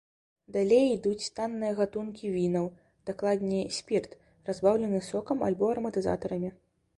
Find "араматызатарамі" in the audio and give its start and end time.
5.77-6.51